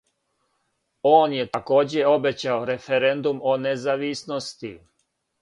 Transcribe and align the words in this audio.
Он 1.09 1.35
је 1.37 1.45
такође 1.57 2.01
обећао 2.13 2.57
референдум 2.71 3.45
о 3.53 3.55
независности. 3.69 4.75